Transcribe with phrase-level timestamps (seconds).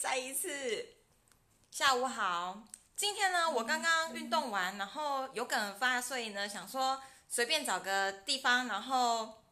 [0.00, 0.86] 再一次，
[1.70, 2.62] 下午好。
[2.96, 9.42] 今天呢，我刚刚运动完，然后有梗发，所以呢，想说随便找个地方，然后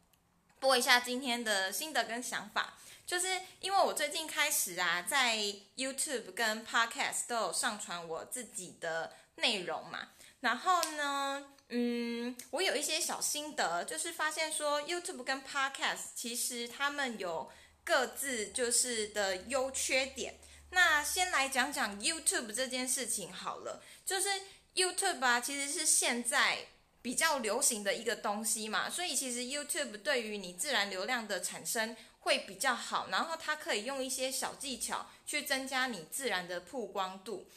[0.58, 2.78] 播一下今天的心得跟想法。
[3.06, 5.36] 就是因为我最近开始啊，在
[5.76, 10.08] YouTube 跟 Podcast 都有上传我自己的内容嘛，
[10.40, 17.50] 然后呢，嗯，我有一些小心得，就是发现说 YouTube 跟 Podcast 其实他们有
[17.88, 20.34] 各自就是的优缺点。
[20.72, 24.28] 那先来讲讲 YouTube 这件事情好了，就是
[24.74, 26.66] YouTube 啊，其实是现在
[27.00, 37.48] 比较流行的一个东西嘛，所以其实 YouTube 对于你自然流量的产生会比较好，然后它可以用一些小技巧去增加你自然的曝光度。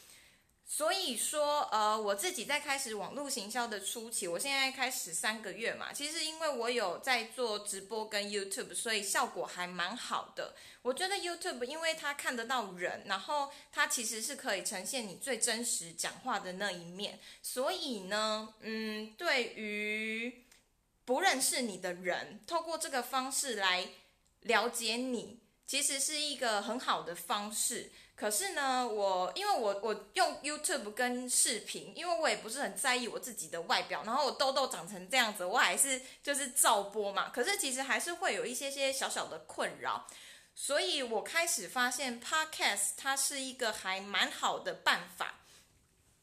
[0.74, 10.54] 所以说，呃，我自己在开始网络行销的初期，我现在开始三个月嘛，其实因为我有在做直播跟 YouTube，所以效果还蛮好的。
[10.80, 20.42] 我觉得 YouTube 因为它看得到人，然后它其实是可以呈现你最真实讲话的那一面，所以呢，嗯，对于
[21.04, 23.88] 不认识你的人，透过这个方式来
[24.40, 25.38] 了解你，
[25.72, 27.90] 其实是一个很好的方式。
[28.14, 37.30] 可是呢，我因为我我用 YouTube 跟视频，因为我也不是很在意我自己的外表，然后我痘痘长成这样子，我还是就是照播嘛。
[37.30, 40.06] 可是其实还是会有一些些小小的困扰，
[40.54, 45.36] 所以我开始发现 Podcast 它是一个还蛮好的办法。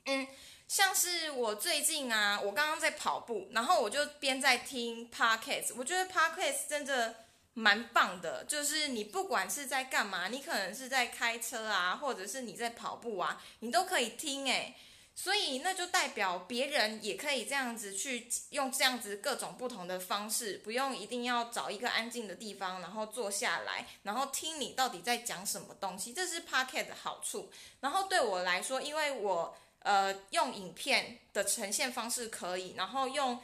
[0.06, 0.28] 嗯，
[0.68, 7.26] 像是我最近啊，我刚刚在跑步，然后我就边在听 Podcast，我觉得 Podcast 真的。
[7.60, 14.76] 蛮棒的，就是你不管是在干嘛，你可能是在开车啊，或者是你在跑步啊，你都可以听诶。
[15.14, 27.52] 所以那就代表别人也可以这样子去用这样子各种不同的方式，不用一定要找一个安静的地方，然后坐下来，然后听你到底在讲什么东西，这是 p o c k e t 的好处。
[27.82, 33.38] 然后对我来说，因为我呃用影片的呈现方式可以，然后用。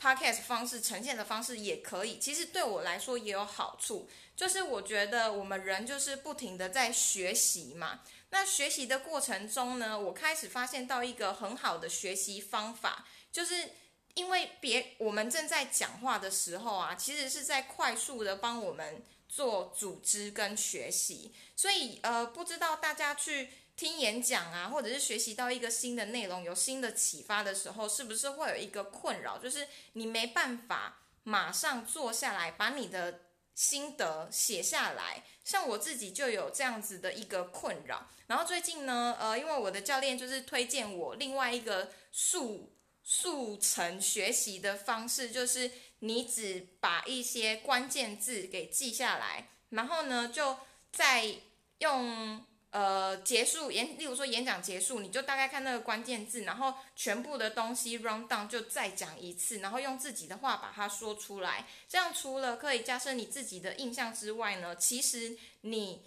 [0.00, 8.00] Podcast 方式呈现的方式也可以，其实对我来说也有好处，就是我觉得我们人就是不停的在学习嘛。
[8.30, 13.70] 那学习的过程中呢，我开始发现到一个很好的学习方法，就是
[14.14, 23.50] 因为别我们正在讲话的时候啊，其实是在快速的帮我们做组织跟学习，所以呃，不知道大家去。
[23.80, 33.20] 听演讲啊，或者是学习到一个新的内容，有新的启发的时候，是不是会有一个困扰，就是你没办法马上坐下来把你的
[33.54, 35.24] 心得写下来？
[35.44, 38.06] 像我自己就有这样子的一个困扰。
[38.26, 45.70] 然后最近呢，呃，因为我的教练就是推荐我另外一个速速成学习的方式，就是
[46.00, 50.58] 你只把一些关键字给记下来，然后呢，就
[50.92, 51.36] 再
[51.78, 52.44] 用。
[52.70, 61.66] 呃，结束演，例如说演讲结束，你就大概看那个关键字，然后全部的东西 run down 就再讲一次，然后用自己的话把它说出来。
[61.88, 66.02] 这样除了可以加深你自己的印象之外呢，其实你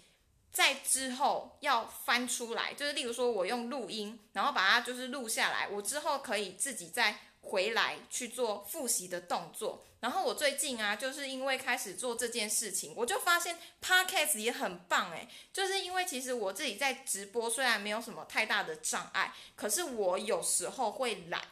[0.54, 7.18] 在之后要翻出来，就是例如说我用录音，然后把它就是录下来，我之后可以自己再。
[7.46, 21.42] 回来去做复习的动作，然后我最近啊，就是因为开始做这件事情，我就发现 podcast 也很棒诶，就是因为其实我自己在直播虽然没有什么太大的障碍，可是我有时候会懒，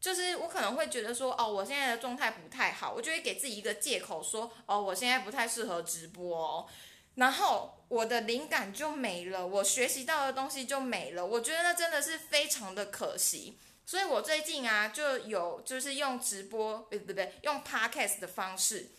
[0.00, 6.66] 就是我可能会觉得说，哦，我现在的状态不太好，我就会给自己一个借口说，哦，我现在不太适合直播哦，
[7.16, 13.58] 然后我的灵感就没了，我学习到的东西就没了，我觉得那真的是非常的可惜。
[13.84, 18.90] 所以我最近啊，就有就是用直播，不不对，用 podcast 的方式，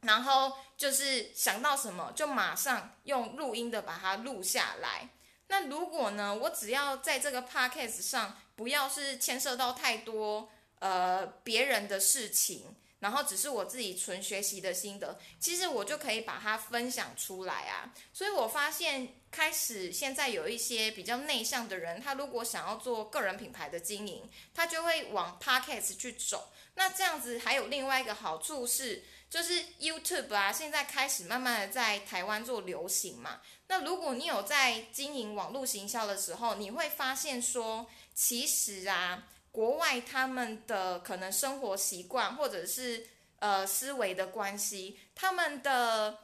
[0.00, 5.10] 然后就是想到什么就马上用录音的把它录下来。
[5.48, 10.48] 那如果呢，我只要在这个 podcast 上不要是牵涉到太多
[10.78, 17.92] 呃别人的事情，然后只是我自己纯学习的心得，其实我就可以把它分享出来啊。
[18.14, 19.16] 所以我发现。
[19.34, 26.52] 开始，现在有一些比较内向的人，他如果想要做个人品牌的经营，他就会往 podcast 去走。
[26.76, 33.40] 那这样子还有另外一个好处是，就是 YouTube 啊，现在开始慢慢的在台湾做流行嘛。
[33.66, 39.24] 那如果你有在经营网络行销的时候，你会发现说，其实啊，
[39.54, 43.06] 国外他们的可能生活习惯或者是
[43.38, 46.18] 呃思维的关系，他们的。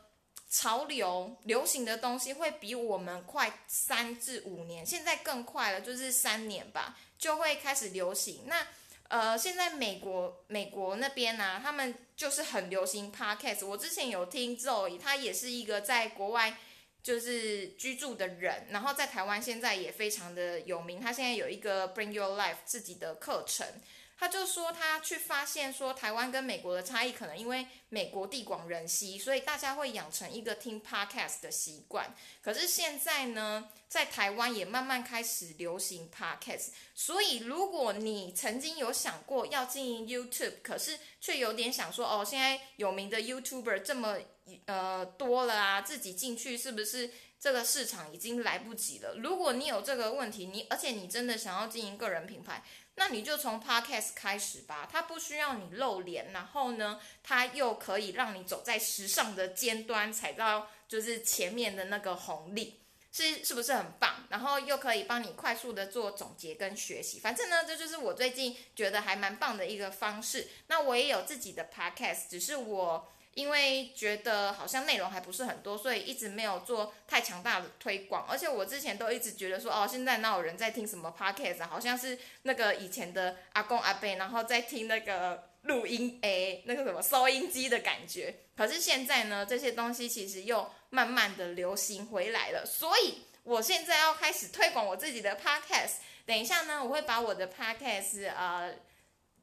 [0.53, 8.47] 潮流流行的东西会比我们快三至五年，现在更快了，就是三年吧，就会开始流行。
[8.47, 8.67] 那
[9.07, 13.65] 呃，现在美国美国那边呢，他们就是很流行 podcast。
[13.65, 16.59] 我之前有听 Zoe，他也是一个在国外
[17.03, 21.01] 就是居住的人，然后在台湾现在也非常的有名。
[21.01, 23.67] 他现在有一个 Bring Your Life 自己的课程。
[24.19, 32.15] 他就说，他去发现说，台湾跟美国的差异，可能因为美国地广人稀，所以大家会养成一个听 podcast 的习惯。
[32.43, 36.67] 可是现在呢，在台湾也慢慢开始流行 podcast。
[36.95, 44.19] 所以，如果你曾经有想过要经营 YouTube，可是却有点想说，哦，现在有名的 YouTuber 这么
[44.67, 49.15] 呃多了啊，自己进去是不是这个市场已经来不及了？
[49.17, 52.63] 如果你有这个问题，你而且你真的想要经营个人品牌。
[52.97, 64.27] 那你就从 podcast 开始吧，它不需要你露脸，然后呢，它又可以让你走在时尚的尖端，踩到就是前面的那个红利，是是不是很棒？
[64.29, 70.49] 然后又可以帮你快速的做总结跟学习，反正呢，这就是我最近觉得还蛮棒的一个方式。
[70.67, 73.11] 那我也有自己的 podcast，只是我。
[73.35, 78.27] 因为觉得好像内容还不是很多，所以一直没有做太强大的推广。
[78.29, 81.67] 而且我之前都一直觉得说，哦，现在哪有人在听什么 podcast？
[81.67, 88.35] 好像是那个以前的阿公阿伯，然后在听那个录音，诶，那个什么收音机的感觉。
[88.57, 92.67] 可是现在呢，这些东西其实又慢慢的流行回来了。
[92.67, 95.99] 所以我现在要开始推广我自己的 podcast。
[96.27, 98.75] 等一下呢，我会把我的 podcast 呃。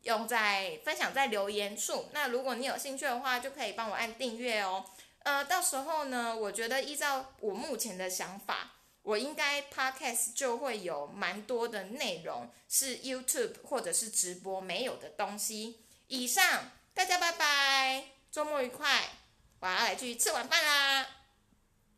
[0.08, 4.84] 用在分享在留言处，那如果你有兴趣的话，就可以帮我按订阅哦。
[5.20, 15.86] 呃，到时候呢，我觉得依照我目前的想法，我应该 podcast 就会有蛮多的内容是 YouTube 或者是直播没有的东西。
[16.08, 19.04] 以上，大家拜拜，周末愉快，
[19.60, 21.06] 我要来去吃晚饭啦。